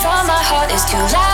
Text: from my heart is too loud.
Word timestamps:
from 0.00 0.26
my 0.26 0.42
heart 0.42 0.72
is 0.72 0.84
too 0.86 0.96
loud. 0.96 1.29